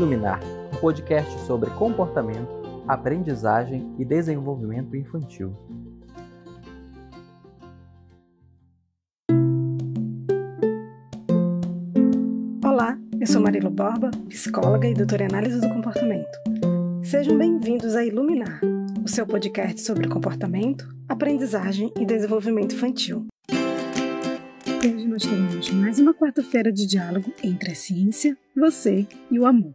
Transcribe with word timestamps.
Iluminar, 0.00 0.40
um 0.72 0.80
podcast 0.80 1.30
sobre 1.40 1.68
comportamento, 1.72 2.48
aprendizagem 2.88 3.94
e 3.98 4.04
desenvolvimento 4.04 4.96
infantil. 4.96 5.54
Olá, 12.64 12.98
eu 13.20 13.26
sou 13.26 13.42
Marilo 13.42 13.68
Borba, 13.68 14.10
psicóloga 14.30 14.88
e 14.88 14.94
doutora 14.94 15.24
em 15.24 15.26
análise 15.26 15.60
do 15.60 15.68
comportamento. 15.68 16.38
Sejam 17.02 17.36
bem-vindos 17.36 17.94
a 17.94 18.02
Iluminar, 18.02 18.58
o 19.04 19.08
seu 19.08 19.26
podcast 19.26 19.82
sobre 19.82 20.08
comportamento, 20.08 20.88
aprendizagem 21.10 21.92
e 22.00 22.06
desenvolvimento 22.06 22.74
infantil. 22.74 23.29
Hoje 24.82 25.06
nós 25.06 25.22
teremos 25.24 25.70
mais 25.72 25.98
uma 25.98 26.14
quarta-feira 26.14 26.72
de 26.72 26.86
diálogo 26.86 27.34
entre 27.44 27.72
a 27.72 27.74
ciência, 27.74 28.34
você 28.56 29.06
e 29.30 29.38
o 29.38 29.44
amor. 29.44 29.74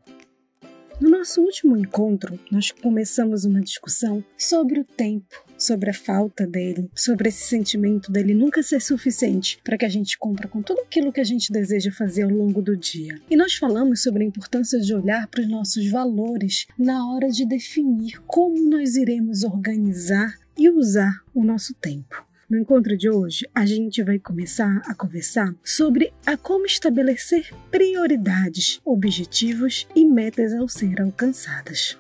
No 1.00 1.12
nosso 1.12 1.42
último 1.42 1.78
encontro, 1.78 2.40
nós 2.52 2.72
começamos 2.72 3.46
uma 3.46 3.62
discussão 3.62 4.24
sobre 4.36 4.80
o 4.80 4.84
tempo, 4.84 5.46
sobre 5.60 5.92
a 5.92 5.94
falta 5.94 6.48
dele, 6.48 6.90
sobre 6.96 7.30
esse 7.30 7.44
sentimento 7.44 8.12
dele 8.12 8.34
nunca 8.34 8.64
ser 8.64 8.82
suficiente 8.82 9.60
para 9.64 9.78
que 9.78 9.86
a 9.86 9.90
gente 9.90 10.18
cumpra 10.18 10.48
com 10.48 10.64
tudo 10.64 10.82
aquilo 10.82 11.14
que 11.14 11.22
a 11.22 11.26
gente 11.26 11.54
deseja 11.54 11.92
fazer 11.92 12.24
ao 12.24 12.32
longo 12.32 12.60
do 12.60 12.76
dia. 12.76 13.22
E 13.30 13.36
nós 13.36 13.54
falamos 13.54 14.02
sobre 14.02 14.24
a 14.24 14.28
importância 14.28 14.80
de 14.80 14.96
olhar 14.96 15.28
para 15.28 15.42
os 15.42 15.48
nossos 15.48 15.88
valores 15.88 16.66
na 16.80 17.14
hora 17.14 17.30
de 17.30 17.46
definir 17.46 18.20
como 18.26 18.60
nós 18.68 18.96
iremos 18.96 19.44
organizar 19.44 20.34
e 20.58 20.68
usar 20.68 21.22
o 21.32 21.44
nosso 21.44 21.76
tempo. 21.76 22.25
No 22.48 22.60
encontro 22.60 22.96
de 22.96 23.10
hoje, 23.10 23.50
a 23.56 23.66
gente 23.66 24.04
vai 24.04 24.20
começar 24.20 24.80
a 24.86 24.94
conversar 24.94 25.52
sobre 25.64 26.14
a 26.24 26.38
como 26.38 26.68
estabelecer 26.68 27.52
prioridades, 27.72 28.80
objetivos 28.86 29.88
e 29.96 30.06
metas 30.06 30.54
ao 30.54 30.68
ser 30.68 31.02
alcançadas. 31.02 31.98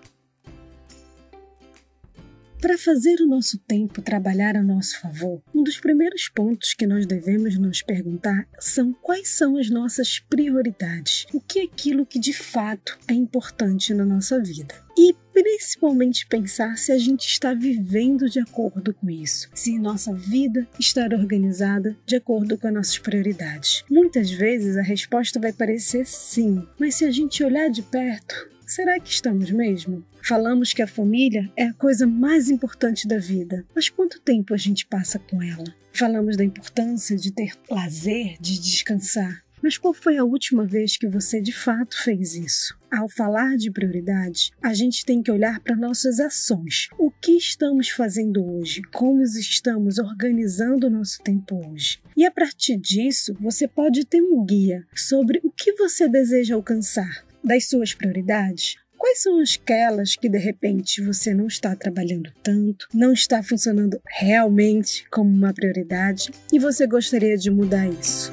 Para 2.61 2.77
fazer 2.77 3.21
o 3.21 3.27
nosso 3.27 3.57
tempo 3.59 4.03
trabalhar 4.03 4.55
a 4.55 4.61
nosso 4.61 4.99
favor, 4.99 5.41
um 5.53 5.63
dos 5.63 5.79
primeiros 5.79 6.29
pontos 6.29 6.73
que 6.73 6.85
nós 6.85 7.07
devemos 7.07 7.57
nos 7.57 7.81
perguntar 7.81 8.47
são 8.59 8.93
quais 8.93 9.29
são 9.29 9.57
as 9.57 9.69
nossas 9.69 10.19
prioridades, 10.19 11.25
o 11.33 11.41
que 11.41 11.59
é 11.59 11.63
aquilo 11.63 12.05
que 12.05 12.19
de 12.19 12.33
fato 12.33 12.97
é 13.07 13.13
importante 13.13 13.93
na 13.95 14.05
nossa 14.05 14.41
vida. 14.41 14.75
E 14.97 15.15
principalmente 15.35 16.25
pensar 16.27 16.77
se 16.77 16.91
a 16.91 16.97
gente 16.97 17.27
está 17.27 17.53
vivendo 17.53 18.29
de 18.29 18.39
acordo 18.39 18.93
com 18.93 19.09
isso, 19.09 19.49
se 19.53 19.77
nossa 19.77 20.13
vida 20.13 20.65
está 20.79 21.05
organizada 21.05 21.95
de 22.05 22.15
acordo 22.15 22.57
com 22.57 22.67
as 22.67 22.73
nossas 22.73 22.97
prioridades. 22.97 23.83
Muitas 23.89 24.31
vezes 24.31 24.77
a 24.77 24.81
resposta 24.81 25.39
vai 25.39 25.51
parecer 25.51 26.05
sim, 26.05 26.65
mas 26.79 26.95
se 26.95 27.05
a 27.05 27.11
gente 27.11 27.43
olhar 27.43 27.69
de 27.69 27.81
perto, 27.81 28.55
Será 28.65 28.99
que 28.99 29.11
estamos 29.11 29.51
mesmo? 29.51 30.03
Falamos 30.23 30.73
que 30.73 30.81
a 30.81 30.87
família 30.87 31.51
é 31.55 31.65
a 31.65 31.73
coisa 31.73 32.07
mais 32.07 32.49
importante 32.49 33.07
da 33.07 33.19
vida, 33.19 33.63
mas 33.75 33.89
quanto 33.89 34.19
tempo 34.19 34.55
a 34.55 34.57
gente 34.57 34.87
passa 34.87 35.19
com 35.19 35.39
ela? 35.41 35.65
Falamos 35.93 36.35
da 36.35 36.43
importância 36.43 37.15
de 37.15 37.31
ter 37.31 37.53
lazer, 37.69 38.37
de 38.41 38.59
descansar. 38.59 39.44
Mas 39.65 39.79
qual 39.79 39.95
foi 39.95 40.15
a 40.15 40.23
última 40.23 40.63
vez 40.63 40.95
que 40.95 41.07
você 41.07 41.41
de 41.41 41.51
fato 41.51 41.99
fez 42.03 42.35
isso? 42.35 42.77
Ao 42.91 43.09
falar 43.09 43.57
de 43.57 43.71
prioridade, 43.71 44.51
a 44.61 44.75
gente 44.75 45.03
tem 45.03 45.23
que 45.23 45.31
olhar 45.31 45.59
para 45.59 45.75
nossas 45.75 46.19
ações. 46.19 46.87
O 46.99 47.09
que 47.09 47.31
estamos 47.31 47.89
fazendo 47.89 48.45
hoje? 48.45 48.83
Como 48.93 49.23
estamos 49.23 49.97
organizando 49.97 50.85
o 50.85 50.89
nosso 50.91 51.19
tempo 51.23 51.59
hoje? 51.67 51.99
E 52.15 52.23
a 52.23 52.29
partir 52.29 52.77
disso, 52.77 53.33
você 53.39 53.67
pode 53.67 54.05
ter 54.05 54.21
um 54.21 54.45
guia 54.45 54.85
sobre 54.93 55.41
o 55.43 55.49
que 55.49 55.73
você 55.73 56.07
deseja 56.07 56.53
alcançar 56.53 57.25
das 57.43 57.67
suas 57.67 57.91
prioridades? 57.91 58.75
Quais 58.95 59.23
são 59.23 59.39
aquelas 59.41 60.15
que 60.15 60.29
de 60.29 60.37
repente 60.37 61.01
você 61.01 61.33
não 61.33 61.47
está 61.47 61.75
trabalhando 61.75 62.31
tanto, 62.43 62.87
não 62.93 63.11
está 63.11 63.41
funcionando 63.41 63.99
realmente 64.07 65.07
como 65.09 65.29
uma 65.29 65.53
prioridade 65.55 66.29
e 66.53 66.59
você 66.59 66.85
gostaria 66.85 67.35
de 67.35 67.49
mudar 67.49 67.87
isso? 67.87 68.24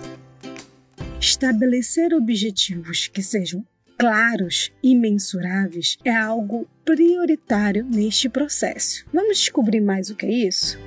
Estabelecer 1.42 2.14
objetivos 2.14 3.08
que 3.08 3.20
sejam 3.20 3.66
claros 3.98 4.70
e 4.80 4.94
mensuráveis 4.94 5.98
é 6.04 6.14
algo 6.14 6.68
prioritário 6.84 7.84
neste 7.84 8.28
processo. 8.28 9.04
Vamos 9.12 9.38
descobrir 9.38 9.80
mais 9.80 10.08
o 10.08 10.14
que 10.14 10.24
é 10.24 10.30
isso? 10.30 10.78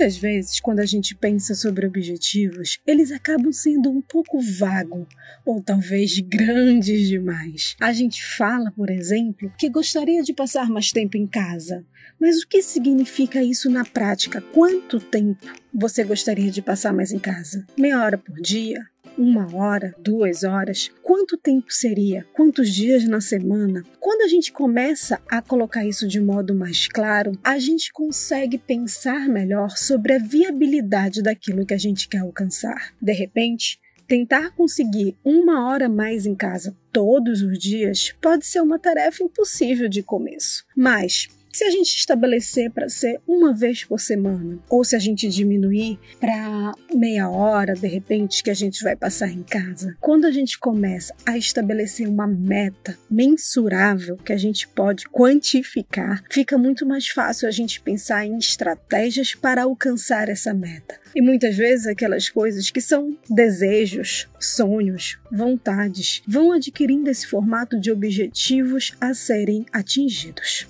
Muitas 0.00 0.16
vezes, 0.16 0.60
quando 0.60 0.80
a 0.80 0.86
gente 0.86 1.14
pensa 1.14 1.54
sobre 1.54 1.86
objetivos, 1.86 2.78
eles 2.86 3.12
acabam 3.12 3.52
sendo 3.52 3.90
um 3.90 4.00
pouco 4.00 4.40
vago 4.40 5.06
ou 5.44 5.62
talvez 5.62 6.18
grandes 6.20 7.06
demais. 7.06 7.76
A 7.78 7.92
gente 7.92 8.24
fala, 8.24 8.72
por 8.72 8.88
exemplo, 8.88 9.52
que 9.58 9.68
gostaria 9.68 10.22
de 10.22 10.32
passar 10.32 10.70
mais 10.70 10.90
tempo 10.90 11.18
em 11.18 11.26
casa. 11.26 11.84
Mas 12.18 12.42
o 12.42 12.48
que 12.48 12.62
significa 12.62 13.42
isso 13.42 13.68
na 13.68 13.84
prática? 13.84 14.40
Quanto 14.40 14.98
tempo 14.98 15.46
você 15.70 16.02
gostaria 16.02 16.50
de 16.50 16.62
passar 16.62 16.94
mais 16.94 17.12
em 17.12 17.18
casa? 17.18 17.66
Meia 17.76 18.02
hora 18.02 18.16
por 18.16 18.40
dia? 18.40 18.82
Uma 19.16 19.54
hora, 19.54 19.94
duas 19.98 20.44
horas, 20.44 20.90
quanto 21.02 21.36
tempo 21.36 21.66
seria? 21.70 22.26
Quantos 22.32 22.72
dias 22.72 23.04
na 23.04 23.20
semana? 23.20 23.82
Quando 23.98 24.22
a 24.22 24.28
gente 24.28 24.52
começa 24.52 25.20
a 25.30 25.42
colocar 25.42 25.84
isso 25.84 26.06
de 26.06 26.20
modo 26.20 26.54
mais 26.54 26.88
claro, 26.88 27.32
a 27.44 27.58
gente 27.58 27.92
consegue 27.92 28.58
pensar 28.58 29.28
melhor 29.28 29.70
sobre 29.76 30.14
a 30.14 30.18
viabilidade 30.18 31.22
daquilo 31.22 31.66
que 31.66 31.74
a 31.74 31.78
gente 31.78 32.08
quer 32.08 32.18
alcançar. 32.18 32.92
De 33.00 33.12
repente, 33.12 33.78
Tentar 34.10 34.50
conseguir 34.56 35.16
uma 35.24 35.68
hora 35.68 35.88
mais 35.88 36.26
em 36.26 36.34
casa 36.34 36.76
todos 36.92 37.42
os 37.42 37.56
dias 37.56 38.12
pode 38.20 38.44
ser 38.44 38.60
uma 38.60 38.76
tarefa 38.76 39.22
impossível 39.22 39.88
de 39.88 40.02
começo, 40.02 40.64
mas 40.76 41.28
se 41.52 41.64
a 41.64 41.70
gente 41.70 41.96
estabelecer 41.96 42.70
para 42.70 42.88
ser 42.88 43.20
uma 43.26 43.52
vez 43.52 43.84
por 43.84 44.00
semana, 44.00 44.58
ou 44.68 44.84
se 44.84 44.94
a 44.94 44.98
gente 44.98 45.28
diminuir 45.28 45.98
para 46.18 46.72
meia 46.94 47.28
hora, 47.28 47.74
de 47.74 47.88
repente, 47.88 48.42
que 48.42 48.50
a 48.50 48.54
gente 48.54 48.82
vai 48.82 48.96
passar 48.96 49.28
em 49.28 49.42
casa, 49.42 49.96
quando 50.00 50.26
a 50.26 50.30
gente 50.30 50.58
começa 50.58 51.14
a 51.26 51.36
estabelecer 51.36 52.08
uma 52.08 52.26
meta 52.26 52.96
mensurável 53.10 54.16
que 54.16 54.32
a 54.32 54.36
gente 54.36 54.68
pode 54.68 55.08
quantificar, 55.08 56.22
fica 56.30 56.56
muito 56.56 56.86
mais 56.86 57.08
fácil 57.08 57.48
a 57.48 57.50
gente 57.50 57.80
pensar 57.80 58.24
em 58.24 58.38
estratégias 58.38 59.34
para 59.34 59.62
alcançar 59.62 60.28
essa 60.28 60.54
meta. 60.54 61.00
E 61.14 61.20
muitas 61.20 61.56
vezes 61.56 61.86
aquelas 61.86 62.28
coisas 62.28 62.70
que 62.70 62.80
são 62.80 63.16
desejos, 63.28 64.28
sonhos, 64.38 65.18
vontades, 65.30 66.22
vão 66.26 66.52
adquirindo 66.52 67.10
esse 67.10 67.26
formato 67.26 67.80
de 67.80 67.90
objetivos 67.90 68.92
a 69.00 69.12
serem 69.12 69.66
atingidos. 69.72 70.69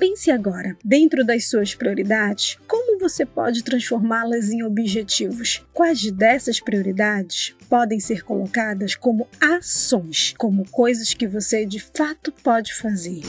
Pense 0.00 0.30
agora, 0.30 0.78
dentro 0.82 1.22
das 1.22 1.50
suas 1.50 1.74
prioridades, 1.74 2.56
como 2.66 2.98
você 2.98 3.26
pode 3.26 3.62
transformá-las 3.62 4.48
em 4.48 4.62
objetivos? 4.62 5.62
Quais 5.74 6.10
dessas 6.10 6.58
prioridades 6.58 7.54
podem 7.68 8.00
ser 8.00 8.24
colocadas 8.24 8.94
como 8.94 9.28
ações, 9.38 10.34
como 10.38 10.66
coisas 10.70 11.12
que 11.12 11.26
você 11.26 11.66
de 11.66 11.78
fato 11.78 12.32
pode 12.32 12.72
fazer? 12.72 13.20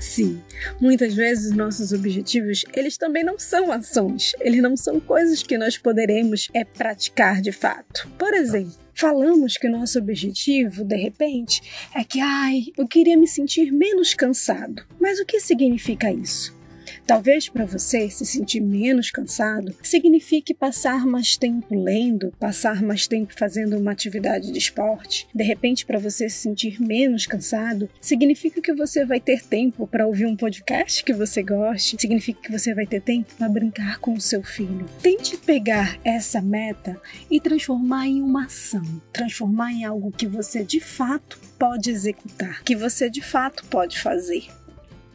Sim, 0.00 0.40
muitas 0.80 1.12
vezes 1.12 1.52
nossos 1.52 1.92
objetivos, 1.92 2.64
eles 2.72 2.96
também 2.96 3.22
não 3.22 3.38
são 3.38 3.70
ações, 3.70 4.32
eles 4.40 4.62
não 4.62 4.78
são 4.78 4.98
coisas 4.98 5.42
que 5.42 5.58
nós 5.58 5.76
poderemos 5.76 6.48
é 6.54 6.64
praticar 6.64 7.42
de 7.42 7.52
fato. 7.52 8.08
Por 8.16 8.32
exemplo, 8.32 8.87
falamos 8.98 9.56
que 9.56 9.68
o 9.68 9.70
nosso 9.70 9.98
objetivo, 9.98 10.82
de 10.82 10.96
repente, 10.96 11.62
é 11.94 12.02
que, 12.02 12.20
ai, 12.20 12.64
eu 12.76 12.88
queria 12.88 13.16
me 13.16 13.28
sentir 13.28 13.70
menos 13.70 14.12
cansado. 14.12 14.84
Mas 15.00 15.20
o 15.20 15.24
que 15.24 15.38
significa 15.38 16.12
isso? 16.12 16.57
Talvez 17.06 17.48
para 17.48 17.64
você 17.64 18.10
se 18.10 18.24
sentir 18.24 18.60
menos 18.60 19.10
cansado 19.10 19.74
signifique 19.82 20.54
passar 20.54 21.06
mais 21.06 21.36
tempo 21.36 21.74
lendo, 21.74 22.32
passar 22.38 22.82
mais 22.82 23.06
tempo 23.06 23.32
fazendo 23.36 23.78
uma 23.78 23.92
atividade 23.92 24.52
de 24.52 24.58
esporte. 24.58 25.26
De 25.34 25.44
repente, 25.44 25.86
para 25.86 25.98
você 25.98 26.28
se 26.28 26.36
sentir 26.36 26.80
menos 26.80 27.26
cansado, 27.26 27.88
significa 28.00 28.60
que 28.60 28.72
você 28.72 29.04
vai 29.04 29.20
ter 29.20 29.42
tempo 29.42 29.86
para 29.86 30.06
ouvir 30.06 30.26
um 30.26 30.36
podcast 30.36 31.02
que 31.04 31.12
você 31.12 31.42
goste, 31.42 31.96
significa 31.98 32.40
que 32.42 32.52
você 32.52 32.74
vai 32.74 32.86
ter 32.86 33.00
tempo 33.00 33.34
para 33.36 33.48
brincar 33.48 33.98
com 33.98 34.14
o 34.14 34.20
seu 34.20 34.42
filho. 34.42 34.86
Tente 35.02 35.36
pegar 35.36 35.98
essa 36.04 36.40
meta 36.40 37.00
e 37.30 37.40
transformar 37.40 38.06
em 38.06 38.22
uma 38.22 38.44
ação, 38.44 38.84
transformar 39.12 39.72
em 39.72 39.84
algo 39.84 40.12
que 40.12 40.26
você 40.26 40.64
de 40.64 40.80
fato 40.80 41.38
pode 41.58 41.90
executar, 41.90 42.62
que 42.62 42.76
você 42.76 43.10
de 43.10 43.22
fato 43.22 43.64
pode 43.66 43.98
fazer 43.98 44.46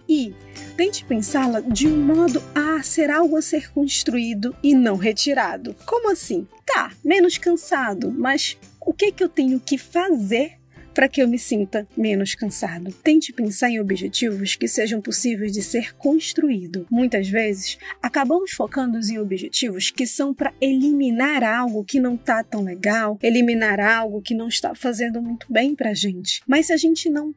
e 0.07 0.33
tente 0.75 1.05
pensá-la 1.05 1.59
de 1.61 1.87
um 1.87 1.97
modo 1.97 2.41
a 2.53 2.81
ser 2.83 3.09
algo 3.09 3.37
a 3.37 3.41
ser 3.41 3.71
construído 3.71 4.55
e 4.61 4.73
não 4.73 4.95
retirado. 4.95 5.75
Como 5.85 6.11
assim? 6.11 6.47
Tá, 6.65 6.91
menos 7.03 7.37
cansado, 7.37 8.11
mas 8.11 8.57
o 8.79 8.93
que, 8.93 9.11
que 9.11 9.23
eu 9.23 9.29
tenho 9.29 9.59
que 9.59 9.77
fazer 9.77 10.57
para 10.93 11.07
que 11.07 11.21
eu 11.21 11.27
me 11.27 11.39
sinta 11.39 11.87
menos 11.97 12.35
cansado. 12.35 12.93
Tente 13.03 13.33
pensar 13.33 13.69
em 13.69 13.79
objetivos 13.79 14.55
que 14.55 14.67
sejam 14.67 15.01
possíveis 15.01 15.51
de 15.51 15.61
ser 15.61 15.95
construído. 15.95 16.85
Muitas 16.89 17.27
vezes, 17.27 17.77
acabamos 18.01 18.51
focando 18.51 18.99
em 18.99 19.17
objetivos 19.17 19.89
que 19.89 20.05
são 20.05 20.33
para 20.33 20.53
eliminar 20.61 21.43
algo 21.43 21.83
que 21.83 21.99
não 21.99 22.15
está 22.15 22.43
tão 22.43 22.63
legal, 22.63 23.17
eliminar 23.21 23.79
algo 23.79 24.21
que 24.21 24.35
não 24.35 24.47
está 24.47 24.75
fazendo 24.75 25.21
muito 25.21 25.51
bem 25.51 25.75
para 25.75 25.93
gente. 25.93 26.41
Mas 26.47 26.67
se 26.67 26.73
a 26.73 26.77
gente 26.77 27.09
não 27.09 27.33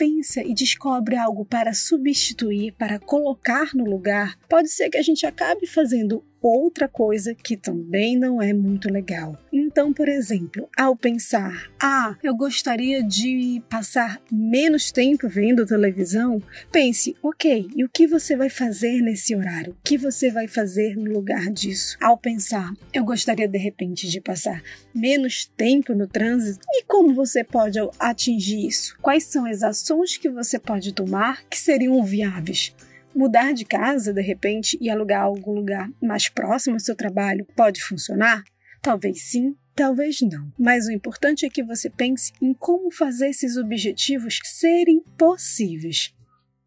pensa 0.00 0.42
e 0.42 0.54
descobre 0.54 1.14
algo 1.14 1.44
para 1.44 1.74
substituir, 1.74 2.72
para 2.72 2.98
colocar 2.98 3.74
no 3.74 3.84
lugar, 3.84 4.34
pode 4.48 4.70
ser 4.70 4.88
que 4.88 4.96
a 4.96 5.02
gente 5.02 5.26
acabe 5.26 5.66
fazendo 5.66 6.24
outra 6.42 6.88
coisa 6.88 7.34
que 7.34 7.56
também 7.56 8.16
não 8.16 8.40
é 8.40 8.52
muito 8.52 8.90
legal. 8.90 9.38
Então, 9.52 9.92
por 9.92 10.08
exemplo, 10.08 10.68
ao 10.76 10.96
pensar, 10.96 11.70
ah, 11.80 12.16
eu 12.22 12.34
gostaria 12.34 13.02
de 13.02 13.62
passar 13.68 14.20
menos 14.30 14.90
tempo 14.90 15.28
vendo 15.28 15.66
televisão, 15.66 16.42
pense, 16.72 17.16
ok, 17.22 17.68
e 17.74 17.84
o 17.84 17.88
que 17.88 18.06
você 18.06 18.36
vai 18.36 18.48
fazer 18.48 19.00
nesse 19.00 19.34
horário? 19.34 19.72
O 19.72 19.76
que 19.84 19.96
você 19.96 20.30
vai 20.30 20.48
fazer 20.48 20.96
no 20.96 21.12
lugar 21.12 21.50
disso? 21.50 21.96
Ao 22.00 22.16
pensar, 22.16 22.72
eu 22.92 23.04
gostaria 23.04 23.46
de 23.46 23.58
repente 23.58 24.08
de 24.08 24.20
passar 24.20 24.62
menos 24.94 25.46
tempo 25.56 25.94
no 25.94 26.06
trânsito, 26.06 26.64
e 26.70 26.84
como 26.84 27.14
você 27.14 27.44
pode 27.44 27.78
atingir 27.98 28.66
isso? 28.66 28.96
Quais 29.00 29.24
são 29.24 29.46
as 29.46 29.62
ações 29.62 30.16
que 30.16 30.28
você 30.28 30.58
pode 30.58 30.92
tomar 30.92 31.44
que 31.48 31.58
seriam 31.58 32.02
viáveis? 32.02 32.74
Mudar 33.14 33.52
de 33.52 33.64
casa, 33.64 34.12
de 34.12 34.22
repente, 34.22 34.78
e 34.80 34.88
alugar 34.88 35.22
algum 35.22 35.52
lugar 35.52 35.90
mais 36.00 36.28
próximo 36.28 36.76
ao 36.76 36.80
seu 36.80 36.94
trabalho 36.94 37.46
pode 37.56 37.82
funcionar? 37.82 38.44
Talvez 38.80 39.22
sim, 39.30 39.56
talvez 39.74 40.20
não. 40.22 40.52
Mas 40.58 40.86
o 40.86 40.92
importante 40.92 41.44
é 41.44 41.50
que 41.50 41.62
você 41.62 41.90
pense 41.90 42.32
em 42.40 42.54
como 42.54 42.90
fazer 42.90 43.28
esses 43.28 43.56
objetivos 43.56 44.38
serem 44.44 45.00
possíveis 45.18 46.14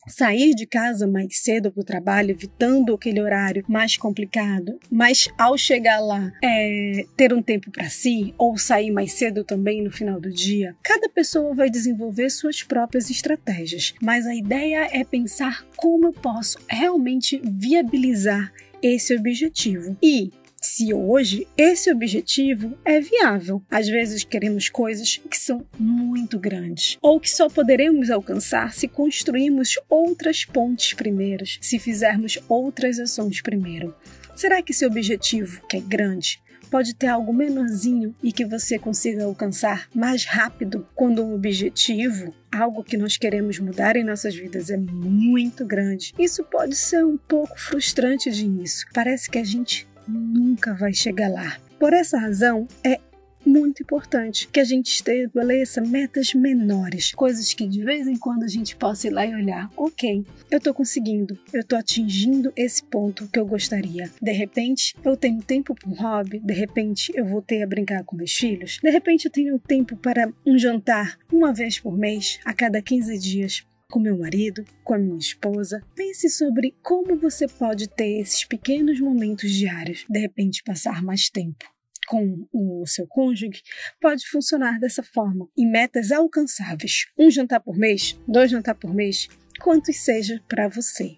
sair 0.07 0.53
de 0.53 0.65
casa 0.65 1.07
mais 1.07 1.38
cedo 1.39 1.71
para 1.71 1.81
o 1.81 1.85
trabalho, 1.85 2.31
evitando 2.31 2.94
aquele 2.94 3.21
horário 3.21 3.63
mais 3.67 3.97
complicado, 3.97 4.79
mas 4.89 5.27
ao 5.38 5.57
chegar 5.57 6.00
lá, 6.00 6.31
é, 6.44 7.05
ter 7.15 7.33
um 7.33 7.41
tempo 7.41 7.71
para 7.71 7.89
si 7.89 8.33
ou 8.38 8.57
sair 8.57 8.91
mais 8.91 9.13
cedo 9.13 9.44
também 9.44 9.81
no 9.81 9.91
final 9.91 10.19
do 10.19 10.31
dia. 10.31 10.75
Cada 10.83 11.09
pessoa 11.09 11.53
vai 11.53 11.69
desenvolver 11.69 12.29
suas 12.29 12.63
próprias 12.63 13.09
estratégias, 13.09 13.94
mas 14.01 14.25
a 14.25 14.35
ideia 14.35 14.89
é 14.91 15.03
pensar 15.03 15.65
como 15.75 16.07
eu 16.07 16.13
posso 16.13 16.57
realmente 16.67 17.41
viabilizar 17.44 18.51
esse 18.81 19.15
objetivo. 19.15 19.97
E 20.01 20.31
se 20.63 20.94
hoje 20.94 21.45
esse 21.57 21.92
objetivo 21.92 22.77
é 22.86 23.01
viável. 23.01 23.62
Às 23.69 23.88
vezes 23.88 24.24
queremos 24.24 24.69
coisas 24.69 25.19
que 25.30 25.38
são 25.38 25.65
muito 25.77 26.39
grandes 26.39 26.98
ou 27.01 27.19
que 27.19 27.30
só 27.30 27.50
poderemos 27.50 28.10
alcançar 28.10 28.74
se 28.74 28.88
construirmos 28.88 29.77
outras 29.89 30.45
pontes 30.45 30.94
primeiro, 30.94 31.44
se 31.60 31.77
fizermos 31.77 32.39
outras 32.48 32.98
ações 32.98 33.42
primeiro. 33.42 33.94
Será 34.36 34.62
que 34.62 34.71
esse 34.71 34.86
objetivo, 34.86 35.62
que 35.68 35.77
é 35.77 35.81
grande, 35.81 36.42
pode 36.71 36.95
ter 36.95 37.07
algo 37.07 37.31
menorzinho 37.31 38.16
e 38.24 38.31
que 38.31 38.45
você 38.45 38.80
consiga 38.80 39.25
alcançar 39.25 39.88
mais 39.94 40.25
rápido 40.25 40.88
quando 40.95 41.24
um 41.24 41.36
objetivo, 41.36 42.33
algo 42.51 42.83
que 42.83 42.98
nós 42.98 43.16
queremos 43.16 43.59
mudar 43.59 43.95
em 43.95 44.04
nossas 44.04 44.33
vidas 44.33 44.71
é 44.71 44.77
muito 44.77 45.66
grande. 45.66 46.13
Isso 46.18 46.44
pode 46.44 46.75
ser 46.75 47.06
um 47.06 47.16
pouco 47.16 47.59
frustrante 47.59 48.31
de 48.31 48.45
início. 48.45 48.88
Parece 48.92 49.30
que 49.30 49.38
a 49.38 49.44
gente 49.44 49.88
nunca 50.07 50.73
vai 50.73 50.94
chegar 50.94 51.29
lá. 51.29 51.57
Por 51.79 51.94
essa 51.94 52.17
razão, 52.17 52.67
é 52.83 53.00
muito 53.45 53.83
importante 53.83 54.47
que 54.47 54.59
a 54.59 54.63
gente 54.63 54.88
estabeleça 54.88 55.81
metas 55.81 56.33
menores, 56.33 57.11
coisas 57.13 57.53
que 57.53 57.67
de 57.67 57.83
vez 57.83 58.07
em 58.07 58.17
quando 58.17 58.44
a 58.44 58.47
gente 58.47 58.75
possa 58.75 59.07
ir 59.07 59.11
lá 59.11 59.25
e 59.25 59.35
olhar, 59.35 59.69
ok, 59.75 60.25
eu 60.50 60.57
estou 60.57 60.73
conseguindo, 60.73 61.38
eu 61.51 61.61
estou 61.61 61.77
atingindo 61.77 62.51
esse 62.55 62.83
ponto 62.83 63.27
que 63.27 63.39
eu 63.39 63.45
gostaria. 63.45 64.09
De 64.21 64.31
repente, 64.31 64.95
eu 65.03 65.17
tenho 65.17 65.41
tempo 65.41 65.75
para 65.75 65.89
um 65.89 65.94
hobby, 65.94 66.39
de 66.39 66.53
repente 66.53 67.11
eu 67.15 67.25
voltei 67.25 67.63
a 67.63 67.67
brincar 67.67 68.03
com 68.03 68.15
meus 68.15 68.33
filhos, 68.33 68.79
de 68.81 68.89
repente 68.89 69.25
eu 69.25 69.31
tenho 69.31 69.59
tempo 69.59 69.95
para 69.97 70.31
um 70.45 70.57
jantar 70.57 71.17
uma 71.31 71.53
vez 71.53 71.79
por 71.79 71.97
mês, 71.97 72.39
a 72.45 72.53
cada 72.53 72.81
15 72.81 73.17
dias 73.17 73.65
com 73.94 74.00
meu 74.00 74.18
marido, 74.18 74.66
com 74.84 74.95
a 74.95 74.98
minha 74.98 75.19
esposa. 75.19 75.80
Pense 75.94 76.28
sobre 76.28 76.75
como 76.81 77.16
você 77.16 77.48
pode 77.48 77.88
ter 77.88 78.22
esses 78.22 78.44
pequenos 78.44 79.00
momentos 79.00 79.51
diários, 79.51 80.04
de 80.10 80.19
repente 80.19 80.63
passar 80.63 81.04
mais 81.04 81.30
tempo 81.30 81.72
com 82.07 82.45
o 82.51 82.86
seu 82.86 83.07
cônjuge 83.07 83.63
pode 84.01 84.28
funcionar 84.28 84.78
dessa 84.78 85.01
forma, 85.01 85.48
em 85.57 85.66
metas 85.66 86.12
alcançáveis. 86.12 87.06
Um 87.18 87.31
jantar 87.31 87.62
por 87.62 87.78
mês, 87.78 88.19
dois 88.28 88.51
jantar 88.51 88.75
por 88.75 88.94
mês, 88.94 89.30
quantos 89.62 89.95
seja 89.98 90.44
para 90.50 90.68
você. 90.68 91.18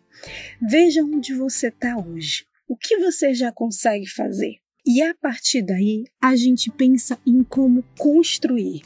Veja 0.61 1.01
onde 1.01 1.33
você 1.33 1.69
está 1.69 1.97
hoje. 1.97 2.45
O 2.67 2.77
que 2.77 2.97
você 2.97 3.33
já 3.33 3.51
consegue 3.51 4.05
fazer? 4.05 4.57
E 4.85 5.01
a 5.01 5.15
partir 5.15 5.63
daí, 5.63 6.03
a 6.21 6.35
gente 6.35 6.69
pensa 6.69 7.17
em 7.25 7.41
como 7.41 7.83
construir. 7.97 8.83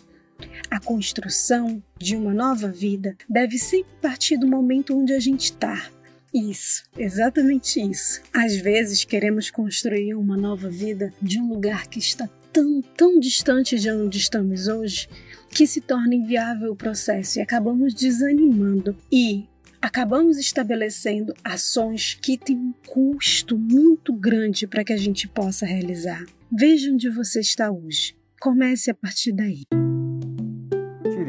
A 0.70 0.80
construção 0.80 1.82
de 1.98 2.16
uma 2.16 2.34
nova 2.34 2.70
vida 2.70 3.16
deve 3.30 3.58
sempre 3.58 3.94
partir 4.02 4.38
do 4.38 4.48
momento 4.48 4.98
onde 4.98 5.14
a 5.14 5.20
gente 5.20 5.46
está. 5.46 5.90
Isso, 6.34 6.84
exatamente 6.98 7.82
isso. 7.82 8.22
Às 8.34 8.56
vezes 8.56 9.04
queremos 9.04 9.50
construir 9.50 10.14
uma 10.14 10.38
nova 10.38 10.70
vida 10.70 11.12
de 11.22 11.40
um 11.40 11.50
lugar 11.50 11.88
que 11.88 12.00
está 12.00 12.30
tão, 12.54 12.82
tão 12.96 13.20
distante 13.20 13.80
de 13.80 13.90
onde 13.90 14.18
estamos 14.18 14.68
hoje 14.68 15.08
que 15.50 15.66
se 15.66 15.82
torna 15.82 16.14
inviável 16.14 16.72
o 16.72 16.76
processo 16.76 17.40
e 17.40 17.42
acabamos 17.42 17.94
desanimando 17.94 18.96
e 19.12 19.46
acabamos 19.82 20.38
estabelecendo 20.38 21.34
ações 21.44 22.18
que 22.22 22.38
têm 22.38 22.58
um 22.58 22.74
custo 22.86 23.58
muito 23.58 24.14
grande 24.14 24.68
para 24.68 24.84
que 24.84 24.94
a 24.94 24.98
gente 24.98 25.28
possa 25.28 25.66
realizar. 25.66 26.24
Veja 26.52 26.92
onde 26.92 27.10
você 27.10 27.40
está 27.40 27.72
hoje. 27.72 28.16
Comece 28.40 28.92
a 28.92 28.94
partir 28.94 29.32
daí. 29.32 29.64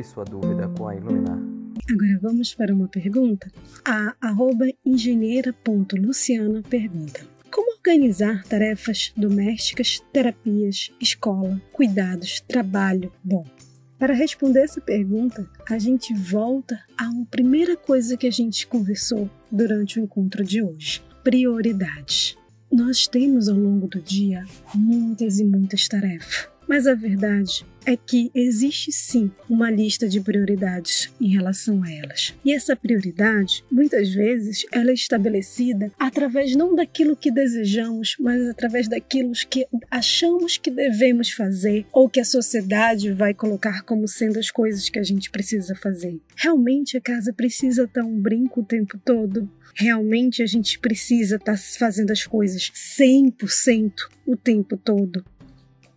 Tire 0.00 0.05
sua 0.05 0.25
dúvida 0.25 0.67
com 0.69 0.88
a 0.88 0.97
Iluminar. 0.97 1.38
Agora 1.91 2.19
vamos 2.23 2.55
para 2.55 2.75
uma 2.75 2.88
pergunta. 2.88 3.50
A 3.85 4.14
arroba 4.20 4.67
engenheira.luciana 4.85 6.62
pergunta. 6.62 7.20
Como 7.50 7.76
organizar 7.76 8.43
tarefas 8.44 9.12
domésticas, 9.17 10.00
terapias, 10.12 10.91
escola, 11.00 11.61
cuidados, 11.73 12.41
trabalho? 12.41 13.12
Bom, 13.23 13.44
para 13.99 14.14
responder 14.14 14.61
essa 14.62 14.81
pergunta, 14.81 15.47
a 15.69 15.79
gente 15.79 16.14
volta 16.14 16.81
à 16.97 17.11
primeira 17.30 17.76
coisa 17.76 18.16
que 18.16 18.26
a 18.26 18.33
gente 18.33 18.66
conversou 18.66 19.28
durante 19.50 20.00
o 20.00 20.02
encontro 20.02 20.42
de 20.42 20.62
hoje: 20.62 21.02
prioridades. 21.23 22.38
Nós 22.73 23.07
temos 23.07 23.49
ao 23.49 23.59
longo 23.59 23.88
do 23.88 24.00
dia 24.00 24.45
muitas 24.75 25.40
e 25.40 25.45
muitas 25.45 25.88
tarefas, 25.88 26.49
mas 26.71 26.87
a 26.87 26.95
verdade 26.95 27.67
é 27.85 27.97
que 27.97 28.31
existe 28.33 28.93
sim 28.93 29.29
uma 29.49 29.69
lista 29.69 30.09
de 30.09 30.21
prioridades 30.21 31.12
em 31.21 31.27
relação 31.27 31.83
a 31.83 31.91
elas. 31.91 32.33
E 32.45 32.55
essa 32.55 32.77
prioridade, 32.77 33.65
muitas 33.69 34.15
vezes, 34.15 34.65
ela 34.71 34.93
é 34.93 34.95
estabelecida 34.95 35.91
através 35.99 36.55
não 36.55 36.77
daquilo 36.77 37.17
que 37.17 37.33
desejamos, 37.33 38.15
mas 38.21 38.47
através 38.49 38.87
daquilo 38.87 39.33
que 39.50 39.67
achamos 39.91 40.59
que 40.59 40.71
devemos 40.71 41.33
fazer 41.33 41.85
ou 41.93 42.09
que 42.09 42.21
a 42.21 42.25
sociedade 42.25 43.11
vai 43.11 43.35
colocar 43.35 43.83
como 43.83 44.07
sendo 44.07 44.39
as 44.39 44.49
coisas 44.49 44.89
que 44.89 45.00
a 45.00 45.03
gente 45.03 45.29
precisa 45.29 45.75
fazer. 45.75 46.21
Realmente 46.37 46.97
a 46.97 47.00
casa 47.00 47.33
precisa 47.33 47.83
estar 47.83 48.05
um 48.05 48.21
brinco 48.21 48.61
o 48.61 48.65
tempo 48.65 48.97
todo? 49.05 49.50
Realmente 49.75 50.41
a 50.41 50.47
gente 50.47 50.79
precisa 50.79 51.35
estar 51.35 51.59
fazendo 51.59 52.12
as 52.12 52.25
coisas 52.25 52.71
100% 52.71 53.93
o 54.25 54.37
tempo 54.37 54.77
todo? 54.77 55.25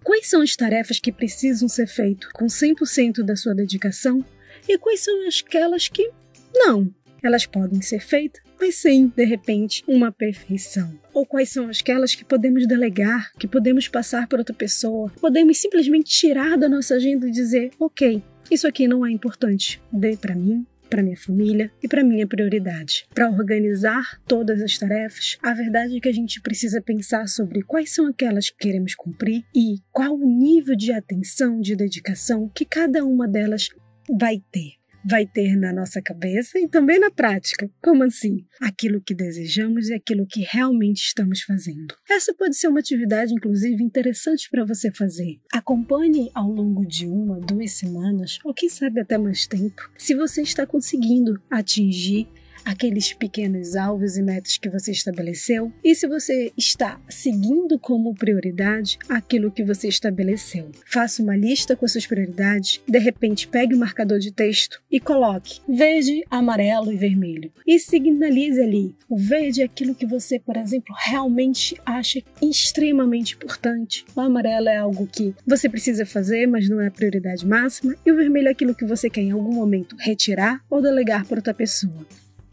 Quais 0.03 0.29
são 0.29 0.41
as 0.41 0.55
tarefas 0.55 0.99
que 0.99 1.11
precisam 1.11 1.69
ser 1.69 1.87
feitas 1.87 2.29
com 2.33 2.45
100% 2.45 3.23
da 3.23 3.35
sua 3.35 3.55
dedicação 3.55 4.23
e 4.67 4.77
quais 4.77 4.99
são 4.99 5.13
aquelas 5.27 5.87
que 5.87 6.11
não? 6.53 6.93
Elas 7.23 7.45
podem 7.45 7.81
ser 7.81 8.01
feitas, 8.01 8.41
mas 8.59 8.75
sem, 8.75 9.07
de 9.07 9.23
repente, 9.23 9.83
uma 9.87 10.11
perfeição. 10.11 10.93
Ou 11.13 11.25
quais 11.25 11.49
são 11.49 11.69
aquelas 11.69 12.15
que 12.15 12.25
podemos 12.25 12.67
delegar, 12.67 13.31
que 13.39 13.47
podemos 13.47 13.87
passar 13.87 14.27
para 14.27 14.39
outra 14.39 14.53
pessoa, 14.53 15.09
podemos 15.21 15.57
simplesmente 15.57 16.09
tirar 16.09 16.57
da 16.57 16.67
nossa 16.67 16.95
agenda 16.95 17.27
e 17.27 17.31
dizer: 17.31 17.71
ok, 17.79 18.21
isso 18.51 18.67
aqui 18.67 18.87
não 18.87 19.05
é 19.05 19.11
importante, 19.11 19.81
dê 19.91 20.17
para 20.17 20.35
mim, 20.35 20.65
para 20.93 21.01
minha 21.01 21.17
família 21.17 21.71
e 21.81 21.87
para 21.87 22.03
minha 22.03 22.27
prioridade. 22.27 23.07
Para 23.15 23.31
organizar 23.31 24.21
todas 24.27 24.61
as 24.61 24.77
tarefas, 24.77 25.39
a 25.41 25.51
verdade 25.51 25.97
é 25.97 25.99
que 25.99 26.07
a 26.07 26.13
gente 26.13 26.39
precisa 26.39 26.79
pensar 26.83 27.27
sobre 27.27 27.63
quais 27.63 27.95
são 27.95 28.05
aquelas 28.05 28.51
que 28.51 28.57
queremos 28.59 28.93
cumprir 28.93 29.43
e 29.55 29.77
qual 29.91 30.13
o 30.13 30.29
nível 30.29 30.75
de 30.75 30.91
atenção, 30.91 31.59
de 31.59 31.75
dedicação 31.75 32.47
que 32.53 32.63
cada 32.63 33.03
uma 33.03 33.27
delas 33.27 33.69
vai 34.07 34.39
ter. 34.51 34.82
Vai 35.05 35.25
ter 35.25 35.55
na 35.55 35.73
nossa 35.73 36.01
cabeça 36.01 36.59
e 36.59 36.67
também 36.67 36.99
na 36.99 37.11
prática. 37.11 37.69
Como 37.81 38.03
assim? 38.03 38.45
Aquilo 38.61 39.01
que 39.01 39.13
desejamos 39.13 39.89
e 39.89 39.93
aquilo 39.93 40.25
que 40.25 40.41
realmente 40.41 40.99
estamos 40.99 41.41
fazendo. 41.41 41.95
Essa 42.09 42.33
pode 42.33 42.55
ser 42.55 42.67
uma 42.67 42.79
atividade, 42.79 43.33
inclusive, 43.33 43.83
interessante 43.83 44.49
para 44.49 44.65
você 44.65 44.91
fazer. 44.91 45.39
Acompanhe 45.51 46.29
ao 46.33 46.49
longo 46.49 46.85
de 46.85 47.05
uma, 47.05 47.39
duas 47.39 47.71
semanas, 47.73 48.39
ou 48.43 48.53
quem 48.53 48.69
sabe 48.69 49.01
até 49.01 49.17
mais 49.17 49.47
tempo, 49.47 49.89
se 49.97 50.15
você 50.15 50.41
está 50.41 50.65
conseguindo 50.65 51.41
atingir 51.49 52.27
aqueles 52.65 53.13
pequenos 53.13 53.75
alvos 53.75 54.17
e 54.17 54.21
metas 54.21 54.57
que 54.57 54.69
você 54.69 54.91
estabeleceu 54.91 55.71
e 55.83 55.95
se 55.95 56.07
você 56.07 56.51
está 56.57 56.99
seguindo 57.09 57.77
como 57.79 58.13
prioridade 58.15 58.97
aquilo 59.09 59.51
que 59.51 59.63
você 59.63 59.87
estabeleceu. 59.87 60.71
Faça 60.85 61.21
uma 61.21 61.35
lista 61.35 61.75
com 61.75 61.85
as 61.85 61.91
suas 61.91 62.07
prioridades, 62.07 62.81
de 62.87 62.99
repente 62.99 63.47
pegue 63.47 63.73
o 63.73 63.77
um 63.77 63.79
marcador 63.79 64.19
de 64.19 64.31
texto 64.31 64.81
e 64.91 64.99
coloque 64.99 65.61
verde, 65.67 66.23
amarelo 66.29 66.91
e 66.91 66.97
vermelho 66.97 67.51
e 67.65 67.79
signalize 67.79 68.61
ali. 68.61 68.95
O 69.09 69.17
verde 69.17 69.61
é 69.61 69.65
aquilo 69.65 69.95
que 69.95 70.05
você, 70.05 70.39
por 70.39 70.57
exemplo, 70.57 70.95
realmente 70.97 71.75
acha 71.85 72.21
extremamente 72.41 73.35
importante. 73.35 74.05
O 74.15 74.21
amarelo 74.21 74.69
é 74.69 74.77
algo 74.77 75.07
que 75.07 75.33
você 75.45 75.69
precisa 75.69 76.05
fazer, 76.05 76.47
mas 76.47 76.69
não 76.69 76.81
é 76.81 76.87
a 76.87 76.91
prioridade 76.91 77.45
máxima, 77.45 77.95
e 78.05 78.11
o 78.11 78.15
vermelho 78.15 78.47
é 78.47 78.51
aquilo 78.51 78.75
que 78.75 78.85
você 78.85 79.09
quer 79.09 79.21
em 79.21 79.31
algum 79.31 79.53
momento 79.53 79.95
retirar 79.99 80.63
ou 80.69 80.81
delegar 80.81 81.25
para 81.25 81.37
outra 81.37 81.53
pessoa 81.53 82.05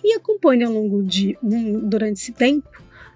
e 0.02 0.14
acompanhe 0.14 0.64
ao 0.64 0.72
longo 0.72 1.02
de 1.02 1.36
um, 1.42 1.88
durante 1.88 2.20
esse 2.20 2.32
tempo 2.32 2.68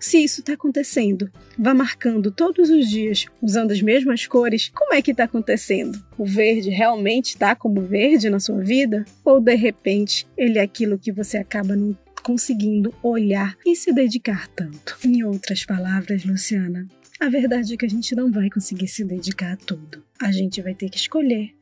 se 0.05 0.23
isso 0.23 0.41
está 0.41 0.53
acontecendo. 0.53 1.31
Vá 1.59 1.73
marcando 1.73 2.31
todos 2.31 2.69
os 2.69 2.89
dias, 2.89 3.27
usando 3.41 3.71
as 3.71 3.81
mesmas 3.81 4.27
cores, 4.27 4.71
como 4.75 4.93
é 4.93 5.01
que 5.01 5.13
está 5.13 5.25
acontecendo? 5.25 6.05
O 6.19 6.27
verde 6.27 6.69
realmente 6.69 7.31
está 7.31 7.55
como 7.57 7.81
verde 7.81 8.29
na 8.29 8.39
sua 8.39 8.61
vida? 8.61 9.05
Ou 9.25 9.41
de 9.41 9.55
repente 9.55 10.27
ele 10.37 10.59
é 10.59 10.63
aquilo 10.63 10.99
que 10.99 11.11
você 11.11 11.39
acaba 11.39 11.75
não 11.75 11.97
conseguindo 12.23 12.93
olhar 13.03 13.57
e 13.65 13.75
se 13.75 13.93
dedicar 13.93 14.47
tanto? 14.49 14.99
Em 15.05 15.23
outras 15.23 15.65
palavras, 15.65 16.25
Luciana, 16.25 16.87
a 17.19 17.29
verdade 17.31 17.73
é 17.73 17.77
que 17.77 17.87
a 17.87 17.91
gente 17.91 18.15
não 18.15 18.31
vai 18.31 18.51
conseguir 18.51 18.89
se 18.89 19.05
dedicar 19.05 19.53
a 19.53 19.57
tudo. 19.57 20.05
A 20.21 20.31
gente 20.31 20.61
vai 20.61 20.75
ter 20.75 20.91
que 20.91 20.99
escolher 20.99 21.55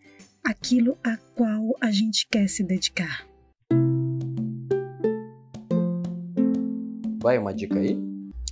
aquilo 0.43 0.99
a 1.05 1.17
qual 1.17 1.77
a 1.81 1.93
gente 1.93 2.27
quer 2.29 2.49
se 2.49 2.65
dedicar. 2.65 3.32
Vai 7.23 7.39
uma 7.39 7.55
dica 7.55 7.79
aí? 7.79 7.97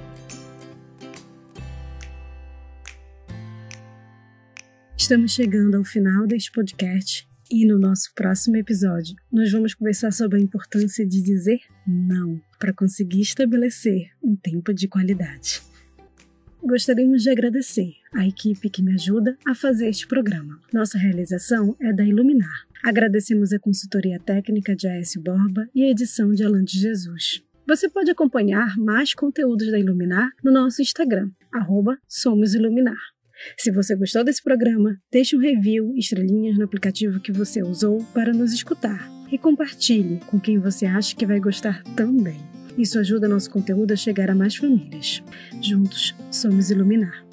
Estamos 4.98 5.34
chegando 5.34 5.76
ao 5.76 5.84
final 5.84 6.26
deste 6.26 6.54
podcast 6.54 7.28
e 7.52 7.68
no 7.68 7.78
nosso 7.78 8.14
próximo 8.16 8.56
episódio 8.56 9.14
nós 9.30 9.52
vamos 9.52 9.74
conversar 9.74 10.14
sobre 10.14 10.38
a 10.38 10.42
importância 10.42 11.06
de 11.06 11.22
dizer 11.22 11.60
não 11.86 12.40
para 12.58 12.72
conseguir 12.72 13.20
estabelecer 13.20 14.12
um 14.24 14.38
tempo 14.38 14.74
de 14.74 14.88
qualidade. 14.88 15.62
Gostaríamos 16.64 17.24
de 17.24 17.30
agradecer 17.30 17.96
à 18.14 18.26
equipe 18.26 18.70
que 18.70 18.82
me 18.82 18.94
ajuda 18.94 19.38
a 19.46 19.54
fazer 19.54 19.90
este 19.90 20.08
programa. 20.08 20.62
Nossa 20.72 20.98
realização 20.98 21.76
é 21.82 21.92
da 21.92 22.06
Iluminar 22.06 22.65
Agradecemos 22.84 23.52
a 23.54 23.60
consultoria 23.60 24.20
técnica 24.20 24.76
de 24.76 24.88
Aécio 24.88 25.22
Borba 25.22 25.68
e 25.74 25.84
a 25.84 25.90
edição 25.90 26.32
de 26.32 26.44
Alan 26.44 26.64
de 26.64 26.80
Jesus. 26.80 27.42
Você 27.68 27.90
pode 27.90 28.12
acompanhar 28.12 28.78
mais 28.78 29.14
conteúdos 29.14 29.72
da 29.72 29.80
Iluminar 29.80 30.30
no 30.44 30.52
nosso 30.52 30.82
Instagram, 30.82 31.32
SomosIluminar. 32.08 32.98
Se 33.58 33.72
você 33.72 33.96
gostou 33.96 34.24
desse 34.24 34.44
programa, 34.44 34.98
deixe 35.12 35.36
um 35.36 35.40
review, 35.40 35.94
estrelinhas 35.96 36.58
no 36.58 36.66
aplicativo 36.66 37.20
que 37.20 37.32
você 37.32 37.64
usou 37.64 38.04
para 38.14 38.32
nos 38.32 38.54
escutar 38.54 39.10
e 39.32 39.38
compartilhe 39.38 40.20
com 40.28 40.40
quem 40.40 40.60
você 40.60 40.86
acha 40.86 41.16
que 41.16 41.26
vai 41.26 41.40
gostar 41.40 41.84
também. 41.96 42.40
Isso 42.78 43.00
ajuda 43.00 43.28
nosso 43.28 43.50
conteúdo 43.50 43.94
a 43.94 43.96
chegar 43.96 44.30
a 44.30 44.36
mais 44.36 44.56
famílias. 44.56 45.24
Juntos, 45.62 46.14
somos 46.30 46.70
Iluminar. 46.70 47.25